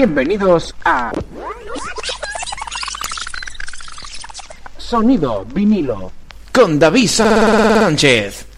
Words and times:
Bienvenidos 0.00 0.74
a 0.82 1.12
Sonido 4.78 5.44
vinilo 5.52 6.10
con 6.54 6.78
David 6.78 7.06
Sánchez. 7.06 8.49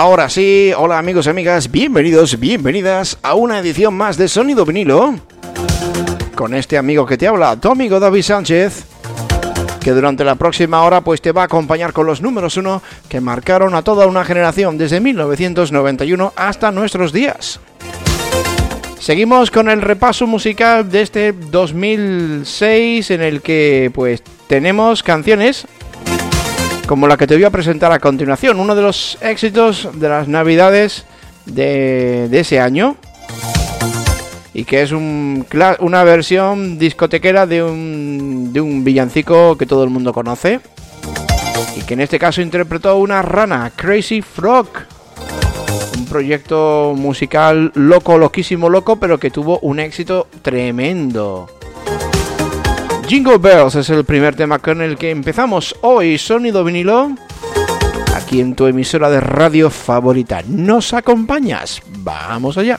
Ahora 0.00 0.30
sí, 0.30 0.72
hola 0.74 0.98
amigos 0.98 1.26
y 1.26 1.28
amigas, 1.28 1.70
bienvenidos, 1.70 2.40
bienvenidas 2.40 3.18
a 3.20 3.34
una 3.34 3.58
edición 3.58 3.92
más 3.92 4.16
de 4.16 4.28
Sonido 4.28 4.64
Vinilo. 4.64 5.14
Con 6.34 6.54
este 6.54 6.78
amigo 6.78 7.04
que 7.04 7.18
te 7.18 7.28
habla, 7.28 7.60
tu 7.60 7.70
amigo 7.70 8.00
David 8.00 8.22
Sánchez, 8.22 8.86
que 9.78 9.90
durante 9.90 10.24
la 10.24 10.36
próxima 10.36 10.82
hora 10.84 11.02
pues 11.02 11.20
te 11.20 11.32
va 11.32 11.42
a 11.42 11.44
acompañar 11.44 11.92
con 11.92 12.06
los 12.06 12.22
números 12.22 12.56
uno 12.56 12.80
que 13.10 13.20
marcaron 13.20 13.74
a 13.74 13.82
toda 13.82 14.06
una 14.06 14.24
generación 14.24 14.78
desde 14.78 15.00
1991 15.00 16.32
hasta 16.34 16.72
nuestros 16.72 17.12
días. 17.12 17.60
Seguimos 19.00 19.50
con 19.50 19.68
el 19.68 19.82
repaso 19.82 20.26
musical 20.26 20.90
de 20.90 21.02
este 21.02 21.32
2006 21.32 23.10
en 23.10 23.20
el 23.20 23.42
que 23.42 23.90
pues 23.94 24.22
tenemos 24.46 25.02
canciones 25.02 25.66
como 26.90 27.06
la 27.06 27.16
que 27.16 27.28
te 27.28 27.36
voy 27.36 27.44
a 27.44 27.50
presentar 27.50 27.92
a 27.92 28.00
continuación, 28.00 28.58
uno 28.58 28.74
de 28.74 28.82
los 28.82 29.16
éxitos 29.20 29.88
de 29.94 30.08
las 30.08 30.26
navidades 30.26 31.04
de, 31.46 32.28
ese 32.32 32.58
año 32.58 32.96
y 34.52 34.64
que 34.64 34.82
es 34.82 34.90
una 34.90 36.02
versión 36.02 36.80
discotequera 36.80 37.46
de 37.46 37.62
un, 37.62 38.52
de 38.52 38.60
un 38.60 38.82
villancico 38.82 39.56
que 39.56 39.66
todo 39.66 39.84
el 39.84 39.90
mundo 39.90 40.12
conoce 40.12 40.58
y 41.76 41.82
que 41.82 41.94
en 41.94 42.00
este 42.00 42.18
caso 42.18 42.42
interpretó 42.42 42.96
una 42.96 43.22
rana, 43.22 43.70
Crazy 43.76 44.20
Frog. 44.20 44.66
Un 45.96 46.06
proyecto 46.06 46.94
musical 46.96 47.70
loco, 47.76 48.18
loquísimo, 48.18 48.68
loco, 48.68 48.98
pero 48.98 49.20
que 49.20 49.30
tuvo 49.30 49.60
un 49.60 49.78
éxito 49.78 50.26
tremendo. 50.42 51.59
Jingle 53.10 53.38
Bells 53.38 53.74
es 53.74 53.90
el 53.90 54.04
primer 54.04 54.36
tema 54.36 54.60
con 54.60 54.80
el 54.80 54.96
que 54.96 55.10
empezamos 55.10 55.74
hoy 55.80 56.16
Sonido 56.16 56.62
vinilo. 56.62 57.10
Aquí 58.14 58.40
en 58.40 58.54
tu 58.54 58.68
emisora 58.68 59.10
de 59.10 59.20
radio 59.20 59.68
favorita. 59.68 60.42
¿Nos 60.46 60.94
acompañas? 60.94 61.82
Vamos 62.04 62.56
allá. 62.56 62.78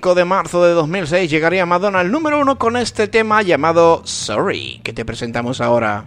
5 0.00 0.14
de 0.14 0.24
marzo 0.24 0.64
de 0.64 0.72
2006 0.72 1.30
llegaría 1.30 1.66
Madonna 1.66 2.00
al 2.00 2.10
número 2.10 2.40
uno 2.40 2.56
con 2.56 2.78
este 2.78 3.06
tema 3.06 3.42
llamado 3.42 4.00
Sorry, 4.06 4.80
que 4.82 4.94
te 4.94 5.04
presentamos 5.04 5.60
ahora. 5.60 6.06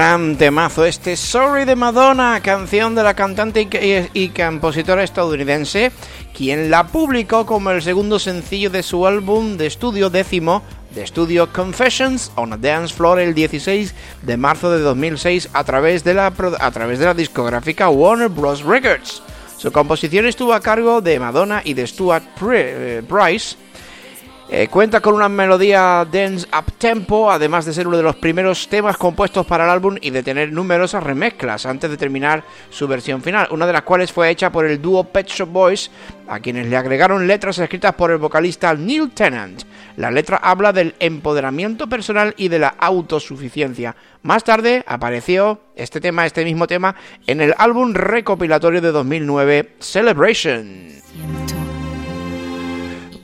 Gran 0.00 0.38
temazo 0.38 0.86
este 0.86 1.14
Sorry 1.14 1.66
de 1.66 1.76
Madonna, 1.76 2.40
canción 2.42 2.94
de 2.94 3.02
la 3.02 3.12
cantante 3.12 3.68
y, 4.14 4.28
compositora 4.30 5.04
estadounidense, 5.04 5.92
quien 6.34 6.70
la 6.70 6.86
publicó 6.86 7.44
como 7.44 7.70
el 7.70 7.82
segundo 7.82 8.18
sencillo 8.18 8.70
de 8.70 8.82
su 8.82 9.06
álbum 9.06 9.58
de 9.58 9.66
estudio 9.66 10.08
décimo 10.08 10.62
de 10.94 11.02
estudio 11.02 11.52
Confessions 11.52 12.32
on 12.36 12.54
a 12.54 12.56
Dance 12.56 12.94
Floor 12.94 13.20
el 13.20 13.34
16 13.34 13.94
de 14.22 14.36
marzo 14.38 14.70
de 14.72 14.78
2006 14.78 15.50
a 15.52 15.64
través 15.64 16.02
de 16.02 16.14
la, 16.14 16.28
a 16.28 16.70
través 16.70 16.98
de 16.98 17.04
la 17.04 17.12
discográfica 17.12 17.90
Warner 17.90 18.30
Bros. 18.30 18.62
Records. 18.62 19.22
Su 19.58 19.70
composición 19.70 20.24
estuvo 20.24 20.54
a 20.54 20.60
cargo 20.60 21.02
de 21.02 21.20
Madonna 21.20 21.60
y 21.62 21.74
de 21.74 21.86
Stuart 21.86 22.24
eh, 22.50 23.02
Price 23.06 23.54
eh, 24.52 24.66
cuenta 24.66 25.00
con 25.00 25.14
una 25.14 25.28
melodía 25.28 26.04
dance 26.10 26.44
up 26.48 26.72
tempo, 26.76 27.30
además 27.30 27.64
de 27.64 27.72
ser 27.72 27.86
uno 27.86 27.96
de 27.96 28.02
los 28.02 28.16
primeros 28.16 28.66
temas 28.66 28.96
compuestos 28.96 29.46
para 29.46 29.62
el 29.62 29.70
álbum 29.70 29.94
y 30.00 30.10
de 30.10 30.24
tener 30.24 30.52
numerosas 30.52 31.04
remezclas 31.04 31.66
antes 31.66 31.88
de 31.88 31.96
terminar 31.96 32.42
su 32.68 32.88
versión 32.88 33.22
final, 33.22 33.46
una 33.52 33.64
de 33.64 33.72
las 33.72 33.82
cuales 33.82 34.12
fue 34.12 34.28
hecha 34.28 34.50
por 34.50 34.66
el 34.66 34.82
dúo 34.82 35.04
Pet 35.04 35.28
Shop 35.28 35.48
Boys, 35.48 35.92
a 36.26 36.40
quienes 36.40 36.66
le 36.66 36.76
agregaron 36.76 37.28
letras 37.28 37.60
escritas 37.60 37.94
por 37.94 38.10
el 38.10 38.18
vocalista 38.18 38.74
Neil 38.74 39.12
Tennant. 39.12 39.62
La 39.96 40.10
letra 40.10 40.38
habla 40.38 40.72
del 40.72 40.96
empoderamiento 40.98 41.86
personal 41.86 42.34
y 42.36 42.48
de 42.48 42.58
la 42.58 42.74
autosuficiencia. 42.76 43.94
Más 44.24 44.42
tarde 44.42 44.82
apareció 44.88 45.60
este 45.76 46.00
tema, 46.00 46.26
este 46.26 46.44
mismo 46.44 46.66
tema, 46.66 46.96
en 47.28 47.40
el 47.40 47.54
álbum 47.56 47.94
recopilatorio 47.94 48.80
de 48.80 48.90
2009 48.90 49.76
Celebration. 49.78 50.88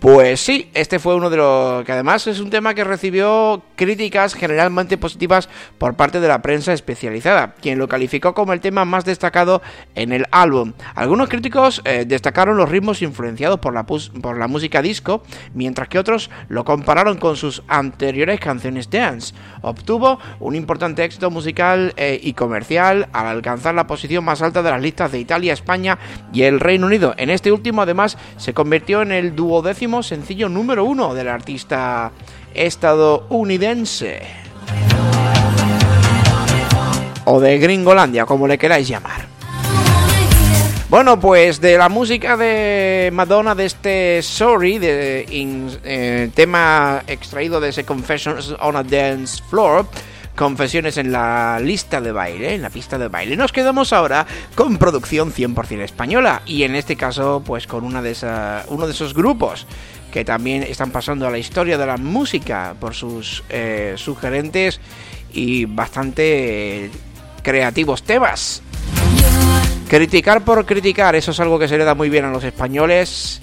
Pues 0.07 0.39
sí, 0.39 0.71
este 0.73 1.01
fue 1.01 1.17
uno 1.17 1.31
de 1.31 1.37
los 1.37 1.85
que 1.85 1.91
además 1.91 2.29
es 2.29 2.39
un 2.39 2.49
tema 2.49 2.75
que 2.75 2.85
recibió 2.85 3.65
críticas 3.75 4.35
generalmente 4.35 4.97
positivas 4.99 5.49
por 5.79 5.97
parte 5.97 6.21
de 6.21 6.29
la 6.29 6.43
prensa 6.43 6.73
especializada, 6.73 7.57
quien 7.61 7.81
lo 7.81 7.89
calificó 7.89 8.33
como 8.33 8.53
el 8.53 8.61
tema 8.61 8.85
más 8.85 9.05
destacado 9.05 9.63
en 9.97 10.13
el 10.13 10.27
álbum. 10.31 10.75
Algunos 10.95 11.29
críticos 11.29 11.83
eh, 11.85 12.05
destacaron 12.07 12.57
los 12.57 12.69
ritmos 12.69 13.03
influenciados 13.03 13.59
por 13.59 13.75
la, 13.75 13.85
por 13.85 14.39
la 14.39 14.47
música 14.47 14.81
disco, 14.81 15.25
mientras 15.55 15.89
que 15.89 15.99
otros 15.99 16.31
lo 16.49 16.65
compararon 16.65 17.19
con 17.19 17.35
sus 17.35 17.65
anteriores 17.67 18.39
canciones 18.39 18.89
dance. 18.89 19.35
Obtuvo 19.63 20.21
un 20.39 20.55
importante 20.55 21.03
éxito 21.03 21.33
musical 21.33 21.95
eh, 21.97 22.21
y 22.23 22.35
comercial 22.35 23.09
al 23.13 23.27
alcanzar 23.27 23.75
la 23.75 23.89
posición 23.89 24.25
más 24.25 24.41
alta 24.41 24.63
de 24.63 24.71
las 24.71 24.81
listas 24.81 25.11
de 25.11 25.19
Italia, 25.19 25.53
España 25.53 25.99
y 26.33 26.43
el 26.43 26.61
Reino 26.61 26.87
Unido. 26.87 27.13
En 27.17 27.29
este 27.29 27.51
último 27.51 27.83
además 27.83 28.17
se 28.37 28.55
convirtió 28.55 29.03
en 29.03 29.11
el 29.11 29.35
duodécimo 29.35 29.96
sencillo 30.03 30.49
número 30.49 30.85
uno 30.85 31.15
del 31.15 31.29
artista 31.29 32.11
estadounidense. 32.55 34.23
O 37.25 37.41
de 37.41 37.59
Gringolandia, 37.59 38.25
como 38.25 38.47
le 38.47 38.59
queráis 38.59 38.89
llamar. 38.89 39.27
Bueno, 40.89 41.19
pues 41.19 41.61
de 41.61 41.77
la 41.77 41.89
música 41.89 42.37
de 42.37 43.11
Madonna 43.13 43.57
de 43.57 43.67
este 43.67 44.23
Sorry, 44.23 44.79
de 44.79 45.27
eh, 45.85 46.31
tema 46.33 47.03
extraído 47.09 47.61
de 47.61 47.71
ese 47.71 47.85
Confessions 47.85 48.55
on 48.61 48.77
a 48.77 48.85
Dance 48.85 49.43
Floor, 49.51 49.85
confesiones 50.37 50.99
en 50.99 51.11
la 51.11 51.59
lista 51.61 52.01
de 52.01 52.13
baile, 52.13 52.55
en 52.55 52.63
la 52.63 52.71
pista 52.71 52.99
de 52.99 53.09
baile. 53.09 53.37
Nos 53.37 53.53
quedamos 53.53 53.93
ahora 53.93 54.27
con 54.55 54.77
producción 54.77 55.33
100% 55.33 55.81
española 55.81 56.43
y 56.47 56.63
en 56.63 56.77
este 56.77 56.97
caso 56.97 57.43
pues 57.45 57.67
con 57.67 57.85
una 57.85 58.03
de 58.03 58.15
uno 58.69 58.87
de 58.87 58.93
esos 58.93 59.15
grupos 59.15 59.67
que 60.13 60.25
también 60.25 60.63
están 60.63 60.93
pasando 60.93 61.27
a 61.27 61.31
la 61.31 61.39
historia 61.39 61.77
de 61.77 61.87
la 61.87 61.97
música 61.97 62.75
por 62.79 62.95
sus 62.95 63.43
eh, 63.49 63.95
sugerentes 63.97 64.81
y 65.33 65.65
bastante 65.65 66.91
creativos 67.43 68.03
temas. 68.03 68.63
Criticar 69.89 70.43
por 70.45 70.65
criticar, 70.67 71.15
eso 71.15 71.31
es 71.31 71.41
algo 71.41 71.59
que 71.59 71.69
se 71.69 71.79
le 71.79 71.85
da 71.85 71.95
muy 71.95 72.09
bien 72.09 72.25
a 72.25 72.31
los 72.31 72.45
españoles. 72.45 73.41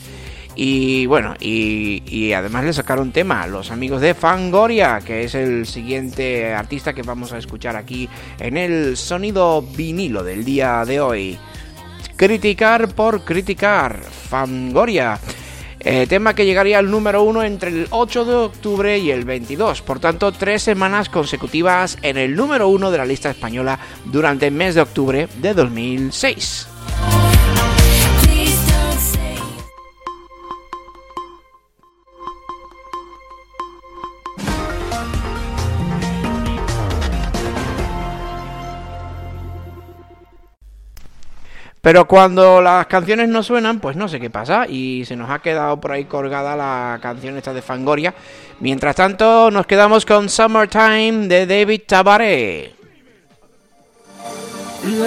Y 0.55 1.05
bueno, 1.07 1.33
y, 1.39 2.31
además 2.33 2.63
le 2.63 2.73
sacaron 2.73 3.11
tema 3.11 3.47
los 3.47 3.71
amigos 3.71 4.01
de 4.01 4.13
Fangoria, 4.13 4.99
que 4.99 5.23
es 5.23 5.35
el 5.35 5.65
siguiente 5.65 6.53
artista 6.53 6.93
que 6.93 7.01
vamos 7.01 7.33
a 7.33 7.37
escuchar 7.37 7.75
aquí 7.75 8.07
en 8.39 8.57
el 8.57 8.95
sonido 8.97 9.61
vinilo 9.61 10.23
del 10.23 10.45
día 10.45 10.85
de 10.85 10.99
hoy. 10.99 11.37
Criticar 12.15 12.89
por 12.89 13.25
criticar, 13.25 13.99
Fangoria. 14.03 15.19
Eh, 15.85 16.07
tema 16.07 16.33
que 16.33 16.45
llegaría 16.45 16.79
al 16.79 16.89
número 16.89 17.23
uno 17.23 17.43
entre 17.43 17.69
el 17.69 17.87
8 17.89 18.23
de 18.23 18.33
octubre 18.35 18.97
y 18.99 19.11
el 19.11 19.25
22. 19.25 19.81
Por 19.81 19.99
tanto, 19.99 20.31
tres 20.31 20.63
semanas 20.63 21.09
consecutivas 21.09 21.97
en 22.03 22.15
el 22.15 22.35
número 22.35 22.69
uno 22.69 22.89
de 22.89 22.99
la 22.99 23.05
lista 23.05 23.31
española 23.31 23.77
durante 24.05 24.47
el 24.47 24.53
mes 24.53 24.75
de 24.75 24.81
octubre 24.81 25.27
de 25.41 25.53
2006. 25.53 26.67
Pero 41.83 42.07
cuando 42.07 42.61
las 42.61 42.87
canciones 42.87 43.27
no 43.27 43.43
suenan, 43.43 43.81
pues 43.81 43.97
no 43.97 44.07
sé 44.07 44.17
qué 44.17 44.29
pasa. 44.29 44.65
Y 44.69 45.03
se 45.03 45.17
nos 45.17 45.29
ha 45.29 45.39
quedado 45.39 45.81
por 45.81 45.91
ahí 45.91 46.05
colgada 46.05 46.55
la 46.55 46.97
canción 47.01 47.35
esta 47.35 47.53
de 47.53 47.61
Fangoria. 47.61 48.13
Mientras 48.61 48.95
tanto, 48.95 49.51
nos 49.51 49.67
quedamos 49.67 50.05
con 50.05 50.29
Summertime 50.29 51.27
de 51.27 51.45
David 51.45 51.81
Tabaré. 51.85 52.73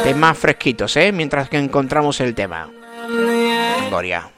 Temas 0.05 0.37
fresquitos, 0.37 0.95
¿eh? 0.99 1.13
Mientras 1.13 1.49
que 1.49 1.57
encontramos 1.57 2.21
el 2.21 2.35
tema. 2.35 2.69
Fangoria. 3.81 4.29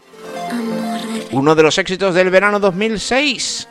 Uno 1.33 1.57
de 1.57 1.63
los 1.65 1.77
éxitos 1.77 2.15
del 2.15 2.31
verano 2.31 2.61
2006. 2.61 3.67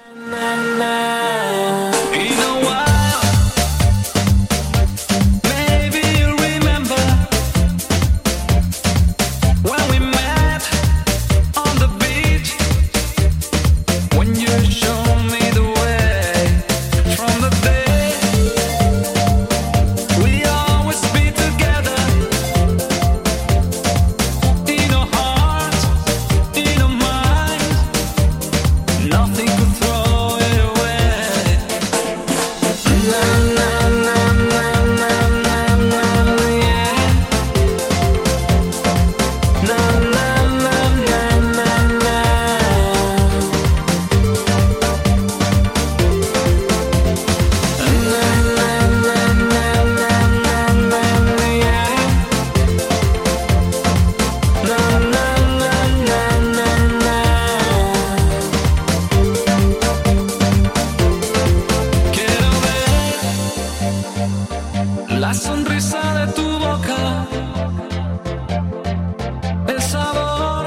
el 69.67 69.81
sabor 69.81 70.65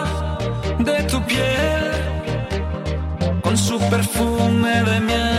de 0.78 1.02
tu 1.04 1.23
piel 1.23 1.90
con 3.42 3.57
su 3.57 3.78
perfume 3.90 4.83
de 4.85 5.00
miel. 5.00 5.29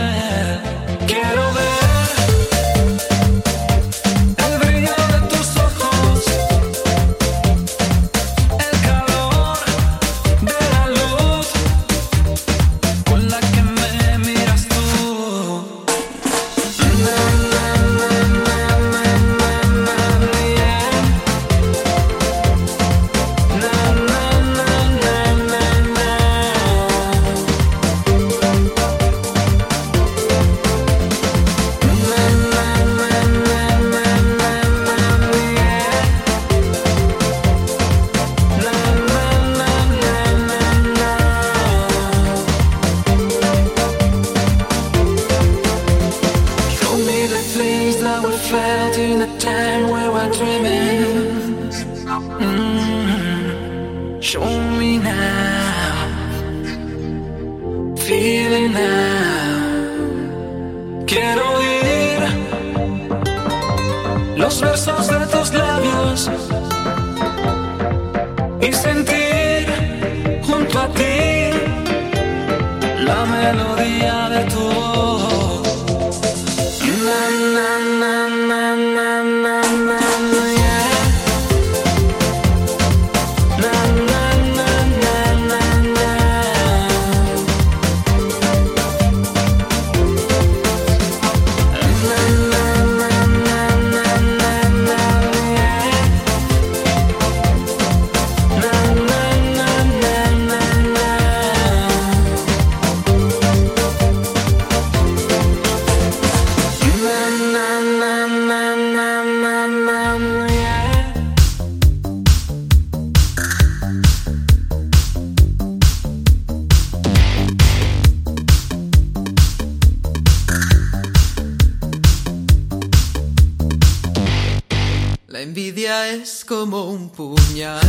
es 126.12 126.44
como 126.44 126.90
un 126.90 127.08
puñal. 127.08 127.80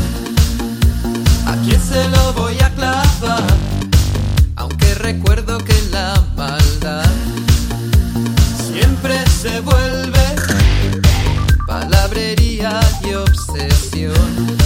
¿A 1.45 1.55
quién 1.65 1.81
se 1.81 2.07
lo 2.07 2.33
voy 2.33 2.57
a 2.59 2.69
clavar? 2.73 3.43
Aunque 4.55 4.95
recuerdo 4.95 5.57
que 5.57 5.75
la 5.91 6.13
maldad 6.37 7.11
siempre 8.71 9.15
se 9.41 9.59
vuelve 9.59 10.23
palabrería 11.67 12.79
y 13.03 13.13
obsesión. 13.13 14.57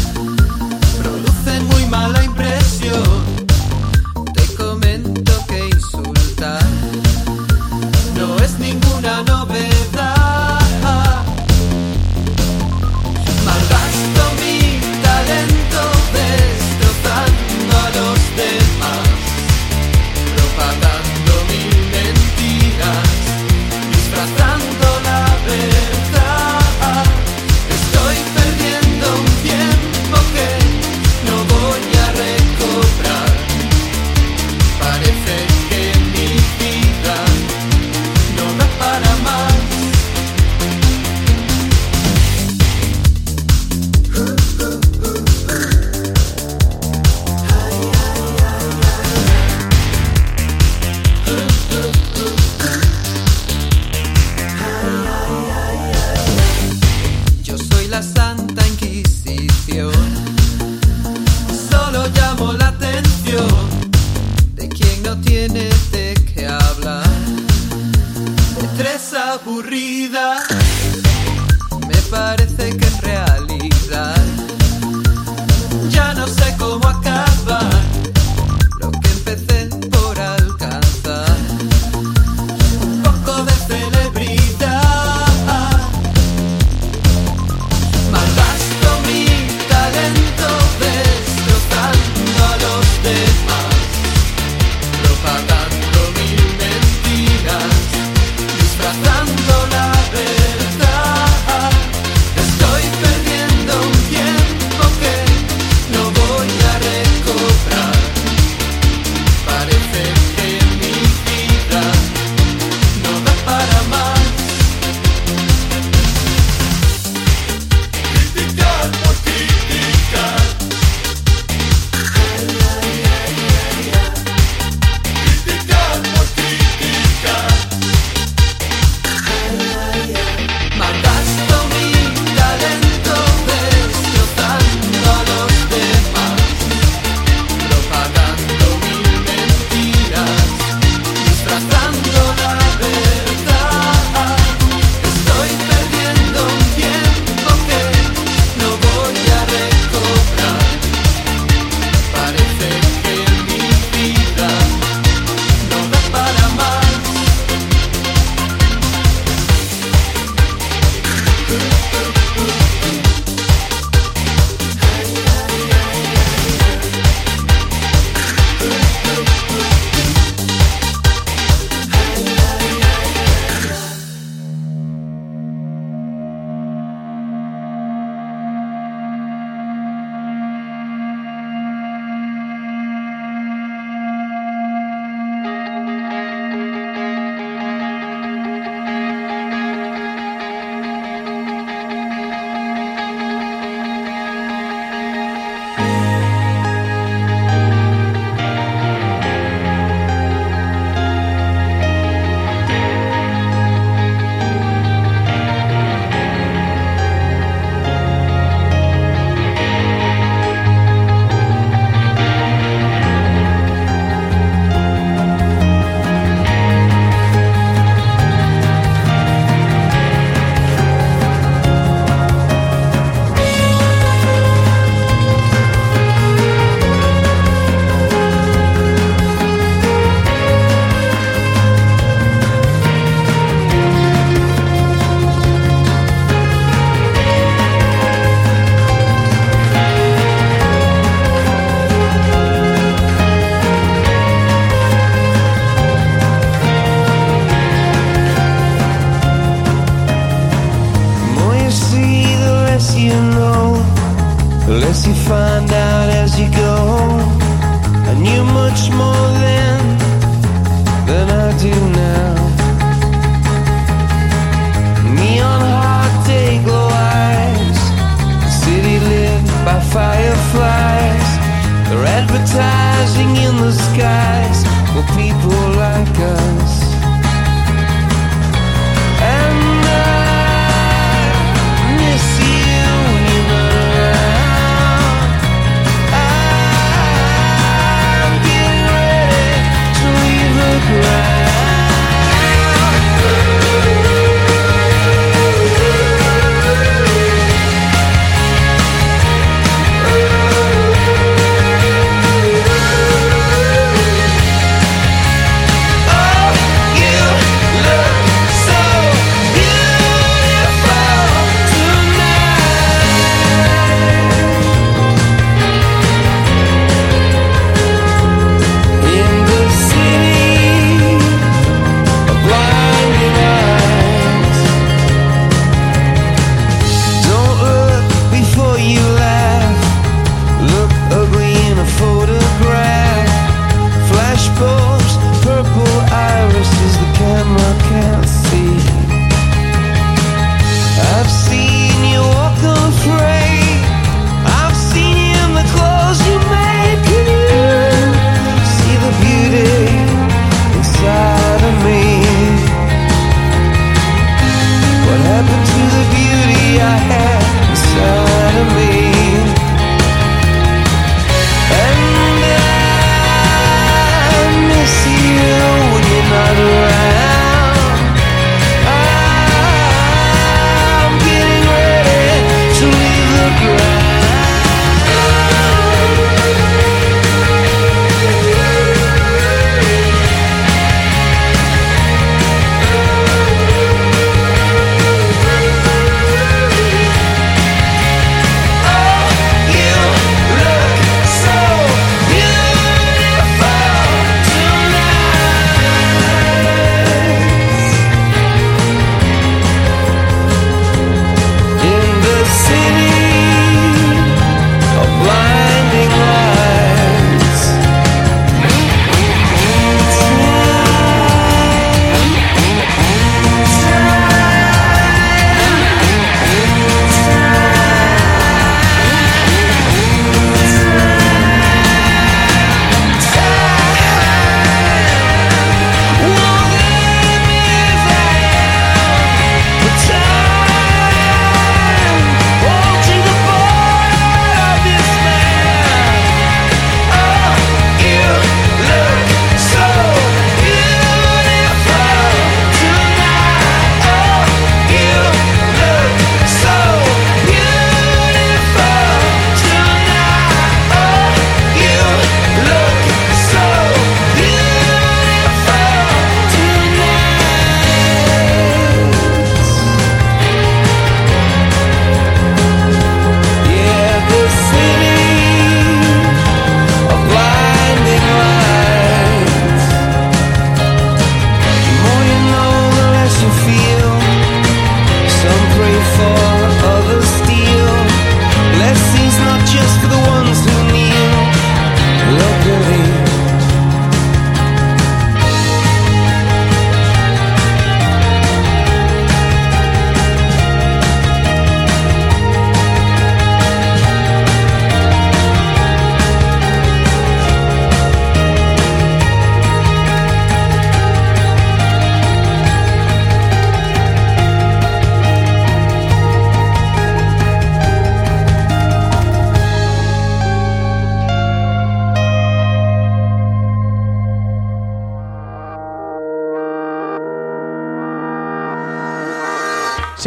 Producen 1.02 1.66
muy 1.68 1.86
mala 1.88 2.24
impresión. 2.24 3.37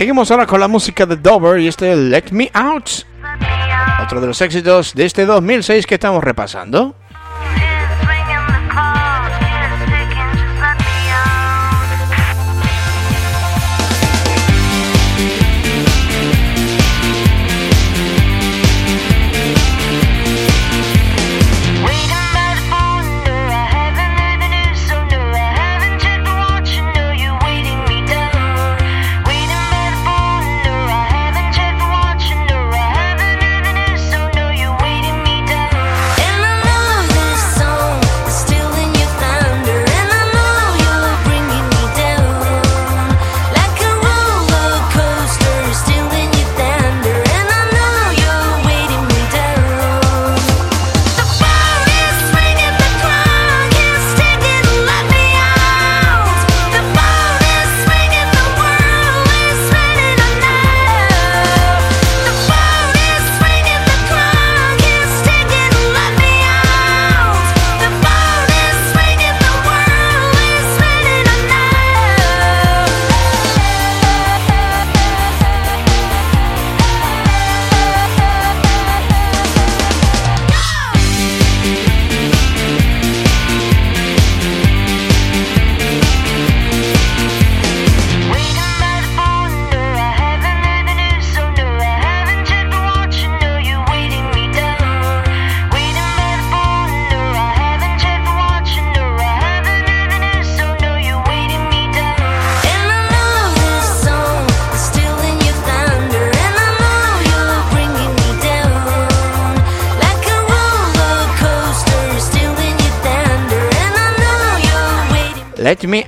Seguimos 0.01 0.31
ahora 0.31 0.47
con 0.47 0.59
la 0.59 0.67
música 0.67 1.05
de 1.05 1.17
Dover 1.17 1.61
y 1.61 1.69
este 1.69 1.95
Let 1.95 2.31
Me 2.31 2.51
Out. 2.55 2.89
Otro 4.03 4.19
de 4.23 4.29
los 4.29 4.41
éxitos 4.41 4.95
de 4.95 5.05
este 5.05 5.27
2006 5.27 5.87
que 5.87 5.97
estamos 5.97 6.25
repasando. 6.25 6.95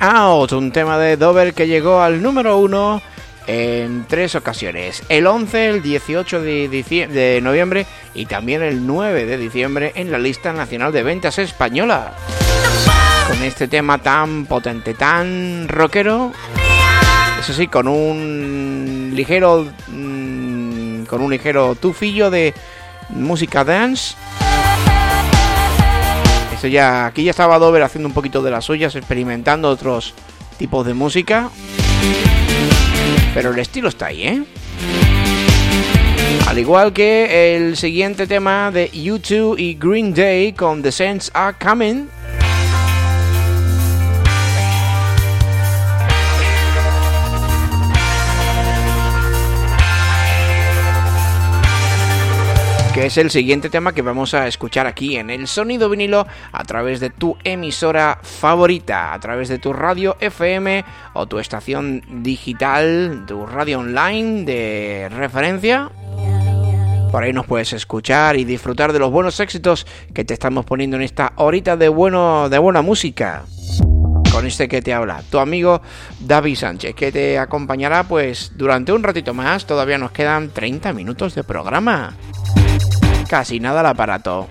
Out, 0.04 0.50
un 0.50 0.72
tema 0.72 0.98
de 0.98 1.16
Dover 1.16 1.54
que 1.54 1.68
llegó 1.68 2.02
al 2.02 2.20
número 2.22 2.58
uno 2.58 3.00
en 3.46 4.04
tres 4.08 4.34
ocasiones. 4.34 5.04
El 5.08 5.28
11, 5.28 5.68
el 5.68 5.80
18 5.80 6.40
de, 6.40 7.08
de, 7.08 7.40
noviembre 7.40 7.86
y 8.12 8.26
también 8.26 8.62
el 8.62 8.84
9 8.84 9.26
de 9.26 9.38
diciembre 9.38 9.92
en 9.94 10.10
la 10.10 10.18
lista 10.18 10.52
nacional 10.52 10.92
de 10.92 11.04
ventas 11.04 11.38
española. 11.38 12.14
Con 13.28 13.44
este 13.44 13.68
tema 13.68 13.98
tan 13.98 14.46
potente, 14.46 14.94
tan 14.94 15.68
rockero. 15.68 16.32
Eso 17.38 17.52
sí, 17.52 17.68
con 17.68 17.86
un 17.86 19.12
ligero... 19.14 19.68
Mm, 19.86 21.04
con 21.04 21.22
un 21.22 21.30
ligero 21.30 21.76
tufillo 21.76 22.28
de 22.28 22.54
música 23.10 23.62
dance 23.62 24.16
ya, 26.66 27.06
aquí 27.06 27.24
ya 27.24 27.30
estaba 27.30 27.58
Dover 27.58 27.82
haciendo 27.82 28.08
un 28.08 28.14
poquito 28.14 28.42
de 28.42 28.50
las 28.50 28.64
suyas, 28.64 28.94
experimentando 28.94 29.68
otros 29.68 30.14
tipos 30.58 30.86
de 30.86 30.94
música. 30.94 31.50
Pero 33.34 33.50
el 33.50 33.58
estilo 33.58 33.88
está 33.88 34.06
ahí, 34.06 34.22
¿eh? 34.22 34.44
Al 36.46 36.58
igual 36.58 36.92
que 36.92 37.56
el 37.56 37.76
siguiente 37.76 38.26
tema 38.26 38.70
de 38.70 38.90
U2 38.92 39.58
y 39.58 39.74
Green 39.74 40.12
Day 40.12 40.52
con 40.52 40.82
The 40.82 40.92
Saints 40.92 41.30
Are 41.34 41.56
Coming. 41.58 42.08
Es 53.06 53.16
el 53.16 53.32
siguiente 53.32 53.68
tema 53.68 53.92
que 53.92 54.00
vamos 54.00 54.32
a 54.32 54.46
escuchar 54.46 54.86
aquí 54.86 55.16
en 55.16 55.28
el 55.28 55.48
sonido 55.48 55.88
vinilo 55.88 56.24
a 56.52 56.64
través 56.64 57.00
de 57.00 57.10
tu 57.10 57.36
emisora 57.42 58.20
favorita, 58.22 59.12
a 59.12 59.18
través 59.18 59.48
de 59.48 59.58
tu 59.58 59.72
radio 59.72 60.16
FM 60.20 60.84
o 61.14 61.26
tu 61.26 61.40
estación 61.40 62.04
digital, 62.22 63.24
tu 63.26 63.44
radio 63.44 63.80
online 63.80 64.44
de 64.44 65.08
referencia. 65.08 65.90
Por 67.10 67.24
ahí 67.24 67.32
nos 67.32 67.46
puedes 67.46 67.72
escuchar 67.72 68.36
y 68.36 68.44
disfrutar 68.44 68.92
de 68.92 69.00
los 69.00 69.10
buenos 69.10 69.40
éxitos 69.40 69.84
que 70.14 70.24
te 70.24 70.34
estamos 70.34 70.64
poniendo 70.64 70.96
en 70.96 71.02
esta 71.02 71.32
horita 71.36 71.76
de, 71.76 71.88
bueno, 71.88 72.48
de 72.48 72.58
buena 72.58 72.82
música. 72.82 73.42
Con 74.30 74.46
este 74.46 74.68
que 74.68 74.80
te 74.80 74.94
habla, 74.94 75.22
tu 75.28 75.40
amigo 75.40 75.82
David 76.20 76.54
Sánchez, 76.54 76.94
que 76.94 77.10
te 77.10 77.36
acompañará 77.36 78.04
pues 78.04 78.52
durante 78.54 78.92
un 78.92 79.02
ratito 79.02 79.34
más, 79.34 79.66
todavía 79.66 79.98
nos 79.98 80.12
quedan 80.12 80.50
30 80.50 80.92
minutos 80.92 81.34
de 81.34 81.42
programa 81.42 82.14
casi 83.32 83.58
nada 83.60 83.80
el 83.80 83.86
aparato. 83.86 84.46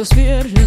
Que 0.00 0.06
todos 0.06 0.59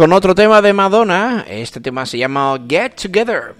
con 0.00 0.14
otro 0.14 0.34
tema 0.34 0.62
de 0.62 0.72
Madonna. 0.72 1.44
Este 1.46 1.78
tema 1.78 2.06
se 2.06 2.16
llama 2.16 2.58
Get 2.66 2.94
Together. 2.94 3.59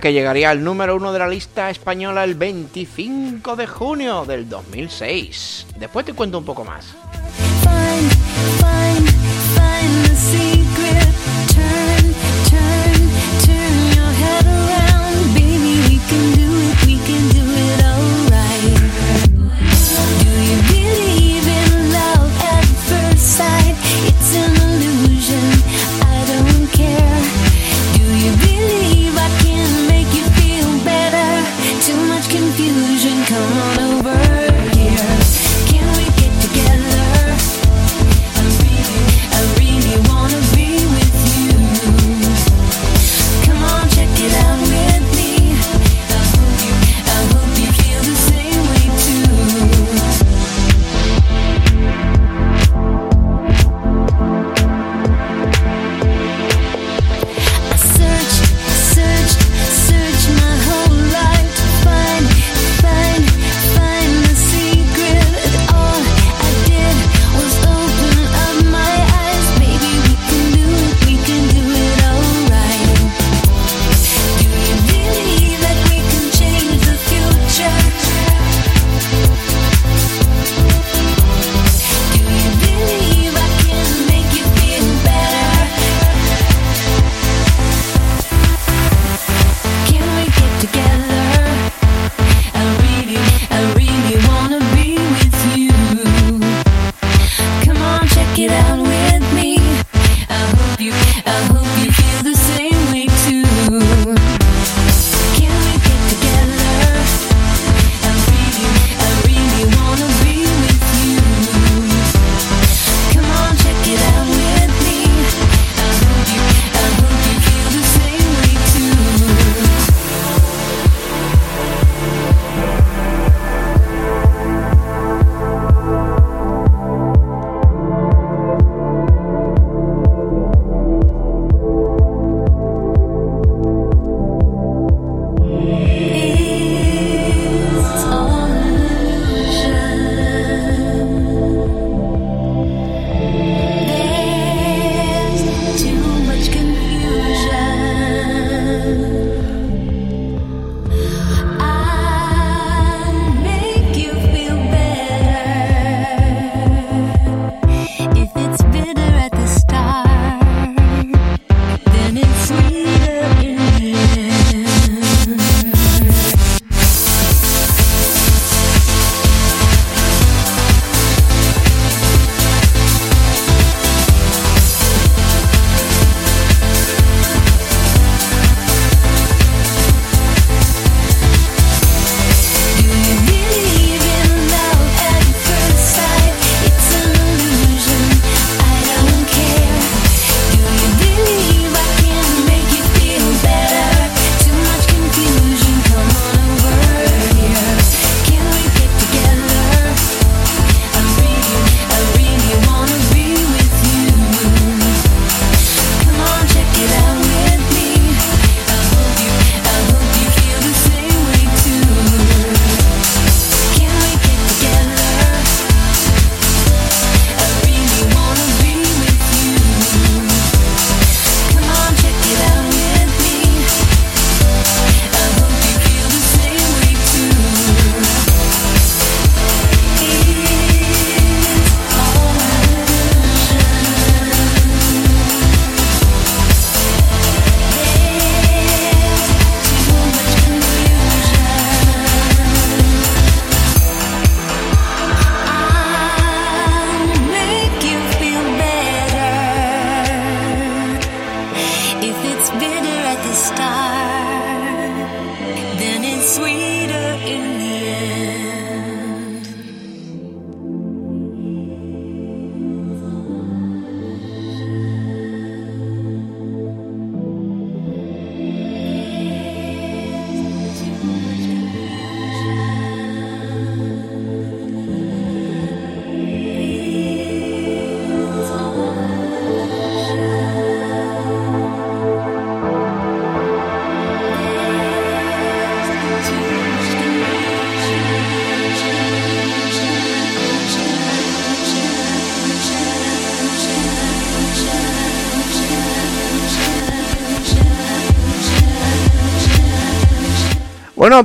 que 0.00 0.12
llegaría 0.12 0.50
al 0.50 0.64
número 0.64 0.96
uno 0.96 1.12
de 1.12 1.18
la 1.18 1.28
lista 1.28 1.70
española 1.70 2.24
el 2.24 2.34
25 2.34 3.56
de 3.56 3.66
junio 3.66 4.24
del 4.24 4.48
2006. 4.48 5.66
Después 5.78 6.06
te 6.06 6.14
cuento 6.14 6.38
un 6.38 6.44
poco 6.44 6.64
más. 6.64 6.94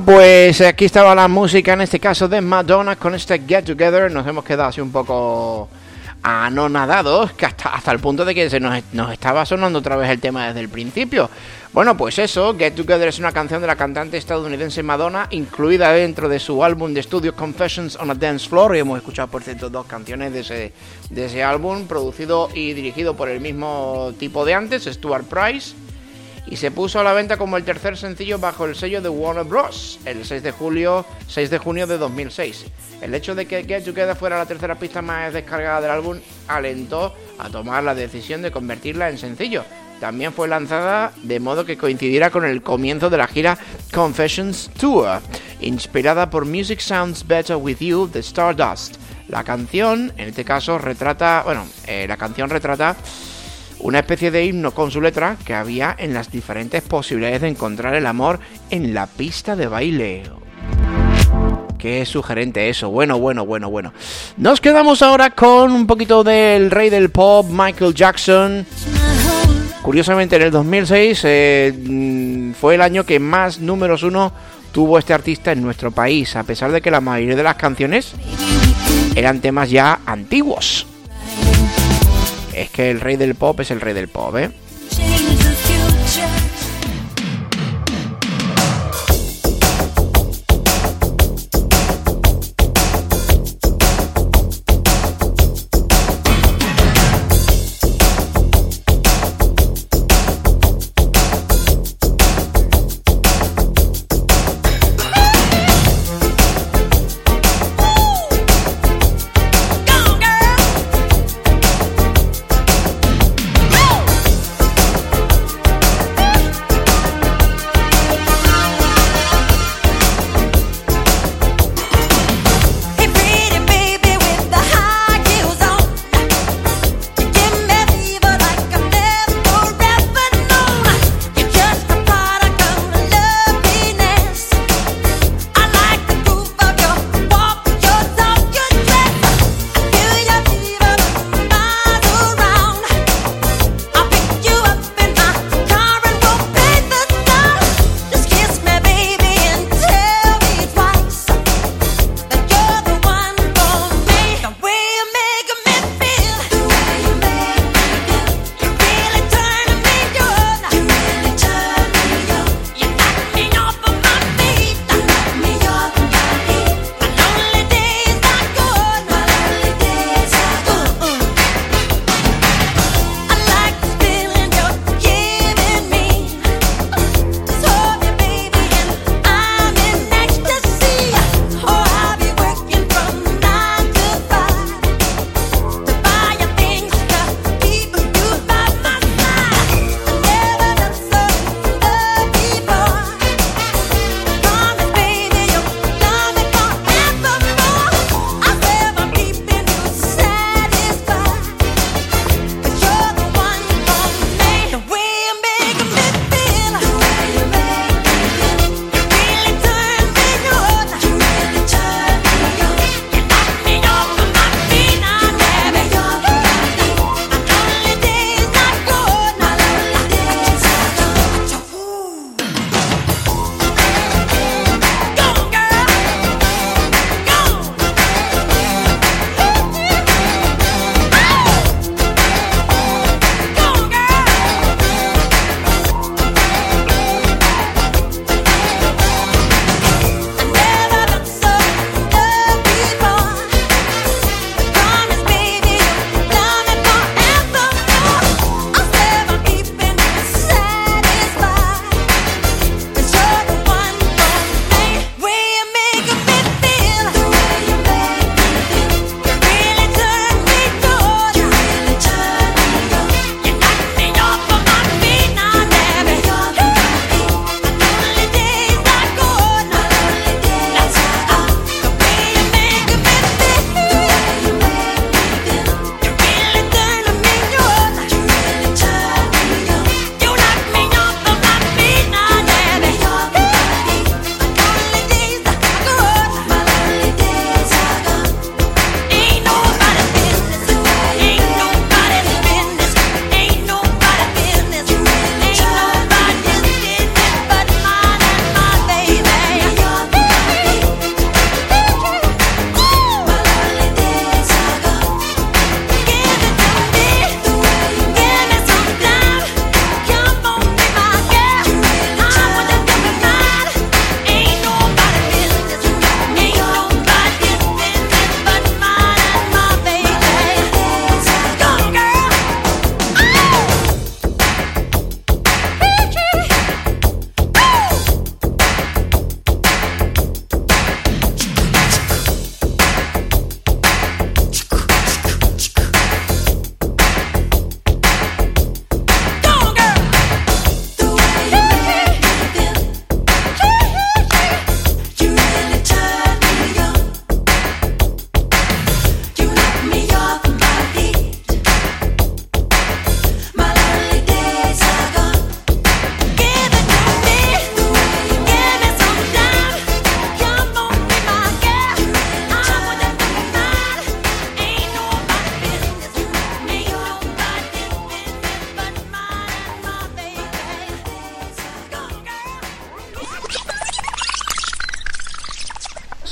Pues 0.04 0.60
aquí 0.60 0.84
estaba 0.84 1.14
la 1.14 1.28
música, 1.28 1.72
en 1.72 1.80
este 1.80 1.98
caso 1.98 2.28
de 2.28 2.40
Madonna, 2.40 2.96
con 2.96 3.14
este 3.14 3.40
Get 3.40 3.64
Together. 3.64 4.10
Nos 4.12 4.26
hemos 4.26 4.44
quedado 4.44 4.68
así 4.68 4.80
un 4.80 4.92
poco 4.92 5.68
anonadados, 6.22 7.32
que 7.32 7.46
hasta, 7.46 7.70
hasta 7.70 7.90
el 7.90 7.98
punto 7.98 8.24
de 8.24 8.34
que 8.34 8.50
se 8.50 8.60
nos, 8.60 8.80
nos 8.92 9.12
estaba 9.12 9.44
sonando 9.46 9.78
otra 9.78 9.96
vez 9.96 10.10
el 10.10 10.20
tema 10.20 10.46
desde 10.46 10.60
el 10.60 10.68
principio. 10.68 11.30
Bueno, 11.72 11.96
pues 11.96 12.18
eso, 12.18 12.54
Get 12.56 12.74
Together 12.74 13.08
es 13.08 13.18
una 13.18 13.32
canción 13.32 13.60
de 13.60 13.66
la 13.66 13.76
cantante 13.76 14.18
estadounidense 14.18 14.82
Madonna, 14.82 15.26
incluida 15.30 15.90
dentro 15.92 16.28
de 16.28 16.38
su 16.38 16.62
álbum 16.62 16.94
de 16.94 17.00
estudio 17.00 17.34
Confessions 17.34 17.96
on 17.96 18.10
a 18.10 18.14
Dance 18.14 18.48
Floor. 18.48 18.76
Y 18.76 18.80
hemos 18.80 18.98
escuchado, 18.98 19.28
por 19.28 19.42
cierto, 19.42 19.68
dos 19.68 19.86
canciones 19.86 20.32
de 20.32 20.40
ese, 20.40 20.72
de 21.10 21.24
ese 21.24 21.42
álbum, 21.42 21.86
producido 21.86 22.50
y 22.54 22.72
dirigido 22.72 23.14
por 23.14 23.28
el 23.28 23.40
mismo 23.40 24.12
tipo 24.18 24.44
de 24.44 24.54
antes, 24.54 24.84
Stuart 24.84 25.24
Price 25.24 25.74
y 26.50 26.56
se 26.56 26.70
puso 26.70 27.00
a 27.00 27.04
la 27.04 27.12
venta 27.12 27.36
como 27.36 27.56
el 27.56 27.64
tercer 27.64 27.96
sencillo 27.96 28.38
bajo 28.38 28.64
el 28.64 28.74
sello 28.74 29.02
de 29.02 29.08
Warner 29.08 29.44
Bros. 29.44 29.98
el 30.04 30.24
6 30.24 30.42
de 30.42 30.50
julio, 30.50 31.04
6 31.26 31.50
de 31.50 31.58
junio 31.58 31.86
de 31.86 31.98
2006. 31.98 32.66
El 33.00 33.14
hecho 33.14 33.34
de 33.34 33.46
que 33.46 33.64
Get 33.64 33.84
Together 33.84 34.16
fuera 34.16 34.38
la 34.38 34.46
tercera 34.46 34.76
pista 34.76 35.02
más 35.02 35.32
descargada 35.32 35.80
del 35.80 35.90
álbum 35.90 36.18
alentó 36.48 37.14
a 37.38 37.48
tomar 37.50 37.84
la 37.84 37.94
decisión 37.94 38.42
de 38.42 38.50
convertirla 38.50 39.10
en 39.10 39.18
sencillo. 39.18 39.64
También 40.00 40.32
fue 40.32 40.48
lanzada 40.48 41.12
de 41.22 41.40
modo 41.40 41.64
que 41.64 41.76
coincidiera 41.76 42.30
con 42.30 42.44
el 42.44 42.62
comienzo 42.62 43.10
de 43.10 43.16
la 43.18 43.26
gira 43.26 43.58
Confessions 43.92 44.70
Tour, 44.78 45.20
inspirada 45.60 46.30
por 46.30 46.44
Music 46.44 46.80
Sounds 46.80 47.26
Better 47.26 47.56
With 47.56 47.78
You 47.78 48.08
de 48.08 48.20
Stardust. 48.20 48.96
La 49.28 49.44
canción, 49.44 50.12
en 50.16 50.28
este 50.28 50.44
caso, 50.44 50.78
retrata, 50.78 51.42
bueno, 51.44 51.66
eh, 51.86 52.06
la 52.08 52.16
canción 52.16 52.48
retrata 52.48 52.96
una 53.80 54.00
especie 54.00 54.30
de 54.30 54.44
himno 54.44 54.72
con 54.72 54.90
su 54.90 55.00
letra 55.00 55.36
que 55.44 55.54
había 55.54 55.94
en 55.98 56.14
las 56.14 56.30
diferentes 56.30 56.82
posibilidades 56.82 57.42
de 57.42 57.48
encontrar 57.48 57.94
el 57.94 58.06
amor 58.06 58.40
en 58.70 58.94
la 58.94 59.06
pista 59.06 59.56
de 59.56 59.66
baile. 59.66 60.22
Qué 61.78 62.04
sugerente 62.04 62.68
eso. 62.68 62.90
Bueno, 62.90 63.18
bueno, 63.18 63.46
bueno, 63.46 63.70
bueno. 63.70 63.92
Nos 64.36 64.60
quedamos 64.60 65.00
ahora 65.00 65.30
con 65.30 65.72
un 65.72 65.86
poquito 65.86 66.24
del 66.24 66.70
rey 66.70 66.90
del 66.90 67.10
pop, 67.10 67.46
Michael 67.48 67.94
Jackson. 67.94 68.66
Curiosamente, 69.82 70.36
en 70.36 70.42
el 70.42 70.50
2006 70.50 71.20
eh, 71.24 71.72
mm, 71.72 72.52
fue 72.52 72.74
el 72.74 72.82
año 72.82 73.04
que 73.04 73.20
más 73.20 73.60
números 73.60 74.02
uno 74.02 74.32
tuvo 74.72 74.98
este 74.98 75.14
artista 75.14 75.52
en 75.52 75.62
nuestro 75.62 75.92
país, 75.92 76.34
a 76.36 76.42
pesar 76.42 76.72
de 76.72 76.80
que 76.80 76.90
la 76.90 77.00
mayoría 77.00 77.36
de 77.36 77.42
las 77.42 77.56
canciones 77.56 78.12
eran 79.14 79.40
temas 79.40 79.70
ya 79.70 80.00
antiguos. 80.04 80.86
Es 82.58 82.70
que 82.70 82.90
el 82.90 83.00
rey 83.00 83.14
del 83.14 83.36
pop 83.36 83.60
es 83.60 83.70
el 83.70 83.80
rey 83.80 83.94
del 83.94 84.08
pop, 84.08 84.36
¿eh? 84.36 84.50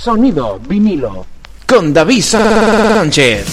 Sonido 0.06 0.60
vinilo. 0.68 1.26
Con 1.66 1.92
David 1.92 2.22
Sánchez. 2.22 3.44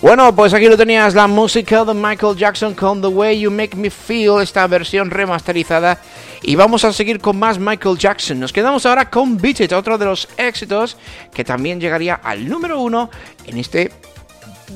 Bueno, 0.00 0.32
pues 0.36 0.54
aquí 0.54 0.68
lo 0.68 0.76
tenías, 0.76 1.16
la 1.16 1.26
música 1.26 1.84
de 1.84 1.94
Michael 1.94 2.36
Jackson 2.36 2.74
con 2.74 3.00
The 3.00 3.08
Way 3.08 3.40
You 3.40 3.50
Make 3.50 3.74
Me 3.74 3.90
Feel, 3.90 4.40
esta 4.40 4.68
versión 4.68 5.10
remasterizada. 5.10 5.98
Y 6.42 6.54
vamos 6.54 6.84
a 6.84 6.92
seguir 6.92 7.18
con 7.18 7.36
más 7.40 7.58
Michael 7.58 7.98
Jackson. 7.98 8.38
Nos 8.38 8.52
quedamos 8.52 8.86
ahora 8.86 9.10
con 9.10 9.36
Beat 9.36 9.62
It, 9.62 9.72
otro 9.72 9.98
de 9.98 10.04
los 10.04 10.28
éxitos 10.36 10.96
que 11.34 11.42
también 11.42 11.80
llegaría 11.80 12.14
al 12.14 12.48
número 12.48 12.78
uno 12.78 13.10
en 13.46 13.58
este 13.58 13.90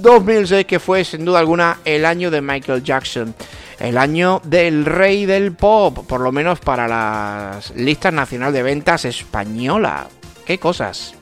2006, 0.01 0.67
que 0.67 0.79
fue 0.79 1.05
sin 1.05 1.25
duda 1.25 1.41
alguna 1.41 1.79
el 1.85 2.05
año 2.05 2.31
de 2.31 2.41
Michael 2.41 2.83
Jackson. 2.83 3.35
El 3.79 3.97
año 3.97 4.41
del 4.45 4.85
rey 4.85 5.27
del 5.27 5.53
pop, 5.53 6.07
por 6.07 6.21
lo 6.21 6.33
menos 6.33 6.61
para 6.61 6.89
las 6.89 7.71
listas 7.77 8.13
nacional 8.13 8.53
de 8.53 8.63
ventas 8.63 9.05
española. 9.05 10.09
¡Qué 10.45 10.59
cosas! 10.59 11.18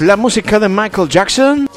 la 0.00 0.16
música 0.16 0.58
de 0.58 0.68
Michael 0.68 1.08
Jackson. 1.08 1.68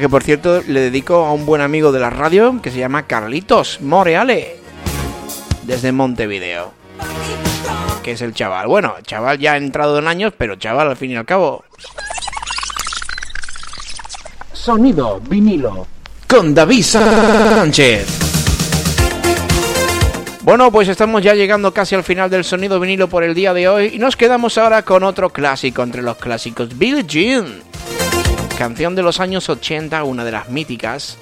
Que 0.00 0.08
por 0.08 0.22
cierto 0.22 0.62
le 0.66 0.80
dedico 0.80 1.16
a 1.16 1.32
un 1.32 1.44
buen 1.44 1.60
amigo 1.60 1.92
de 1.92 2.00
la 2.00 2.08
radio 2.08 2.60
que 2.62 2.70
se 2.70 2.78
llama 2.78 3.06
Carlitos 3.06 3.80
Moreale. 3.80 4.56
Desde 5.64 5.92
Montevideo. 5.92 6.72
Que 8.02 8.12
es 8.12 8.22
el 8.22 8.32
chaval. 8.32 8.68
Bueno, 8.68 8.94
chaval 9.02 9.38
ya 9.38 9.52
ha 9.52 9.56
entrado 9.56 9.98
en 9.98 10.08
años, 10.08 10.32
pero 10.36 10.56
chaval 10.56 10.88
al 10.88 10.96
fin 10.96 11.10
y 11.10 11.16
al 11.16 11.26
cabo. 11.26 11.64
Sonido 14.52 15.20
vinilo. 15.20 15.86
Con 16.28 16.54
David 16.54 16.82
Sánchez. 16.84 18.21
Bueno, 20.42 20.72
pues 20.72 20.88
estamos 20.88 21.22
ya 21.22 21.34
llegando 21.34 21.72
casi 21.72 21.94
al 21.94 22.02
final 22.02 22.28
del 22.28 22.42
sonido 22.42 22.80
vinilo 22.80 23.08
por 23.08 23.22
el 23.22 23.32
día 23.32 23.54
de 23.54 23.68
hoy 23.68 23.92
y 23.94 23.98
nos 24.00 24.16
quedamos 24.16 24.58
ahora 24.58 24.82
con 24.82 25.04
otro 25.04 25.30
clásico 25.30 25.84
entre 25.84 26.02
los 26.02 26.16
clásicos, 26.16 26.76
Billie 26.76 27.04
Jean. 27.06 27.62
Canción 28.58 28.96
de 28.96 29.02
los 29.02 29.20
años 29.20 29.48
80, 29.48 30.02
una 30.02 30.24
de 30.24 30.32
las 30.32 30.48
míticas 30.48 31.16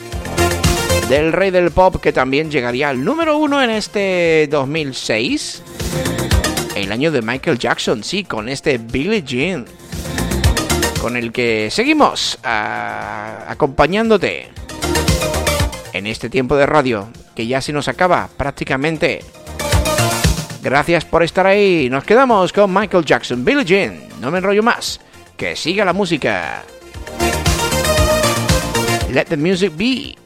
del 1.10 1.34
rey 1.34 1.50
del 1.50 1.70
pop 1.70 2.00
que 2.00 2.14
también 2.14 2.50
llegaría 2.50 2.88
al 2.88 3.04
número 3.04 3.36
uno 3.36 3.62
en 3.62 3.68
este 3.68 4.48
2006. 4.50 5.62
El 6.76 6.90
año 6.90 7.12
de 7.12 7.20
Michael 7.20 7.58
Jackson, 7.58 8.02
sí, 8.02 8.24
con 8.24 8.48
este 8.48 8.78
Billie 8.78 9.22
Jean. 9.22 9.66
Con 10.98 11.18
el 11.18 11.30
que 11.30 11.68
seguimos 11.70 12.38
ah, 12.42 13.44
acompañándote 13.48 14.48
en 15.92 16.06
este 16.06 16.30
tiempo 16.30 16.56
de 16.56 16.66
radio 16.66 17.08
que 17.34 17.46
ya 17.46 17.60
se 17.60 17.72
nos 17.72 17.88
acaba 17.88 18.28
prácticamente. 18.36 19.24
Gracias 20.62 21.04
por 21.04 21.22
estar 21.22 21.46
ahí. 21.46 21.88
Nos 21.90 22.04
quedamos 22.04 22.52
con 22.52 22.72
Michael 22.72 23.04
Jackson, 23.04 23.44
Billie 23.44 23.64
Jean. 23.64 24.00
No 24.20 24.30
me 24.30 24.38
enrollo 24.38 24.62
más. 24.62 25.00
Que 25.36 25.56
siga 25.56 25.84
la 25.84 25.92
música. 25.92 26.62
Let 29.10 29.24
the 29.24 29.36
music 29.36 29.72
be. 29.76 30.16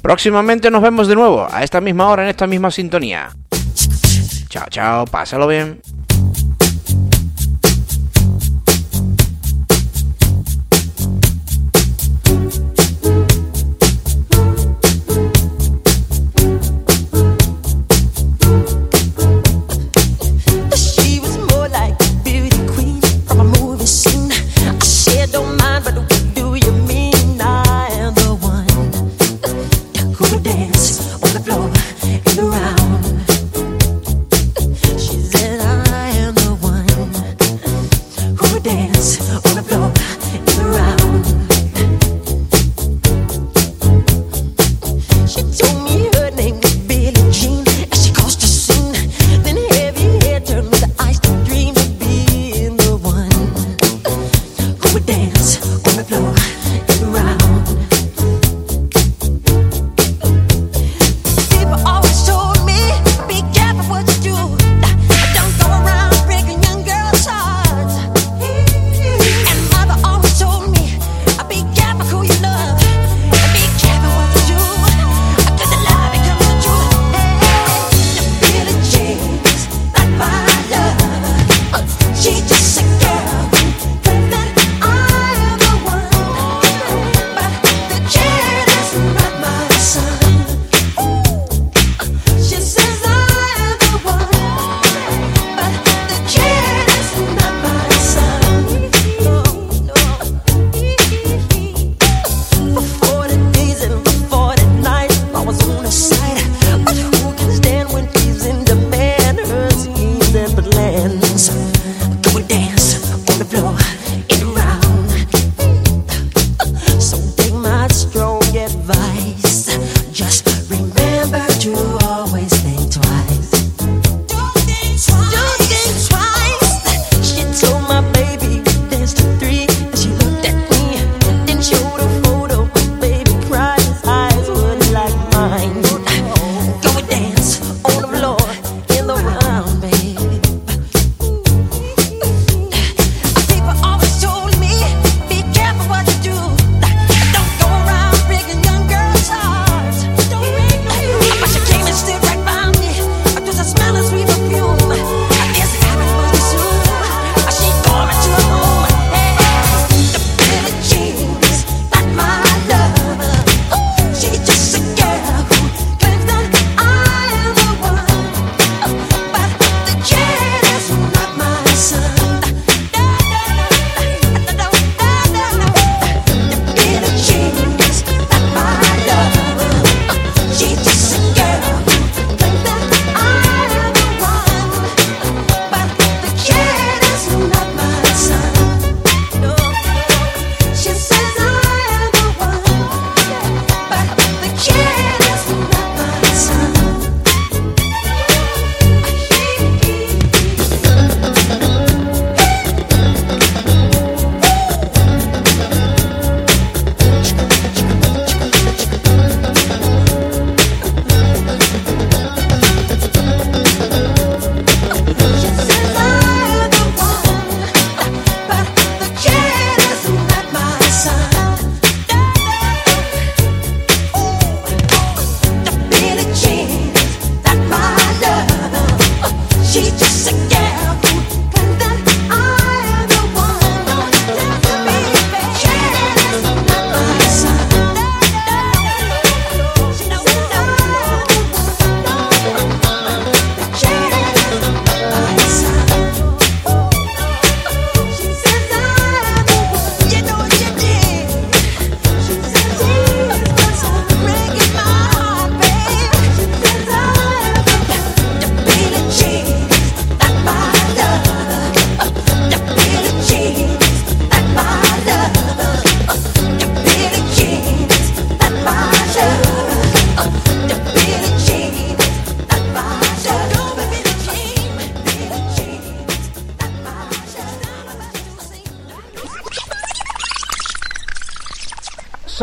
Próximamente 0.00 0.70
nos 0.70 0.82
vemos 0.82 1.06
de 1.06 1.14
nuevo, 1.14 1.46
a 1.50 1.62
esta 1.62 1.80
misma 1.80 2.08
hora, 2.08 2.24
en 2.24 2.30
esta 2.30 2.48
misma 2.48 2.72
sintonía. 2.72 3.30
Chao, 4.52 4.66
chao, 4.68 5.06
pásalo 5.06 5.46
bien. 5.46 5.80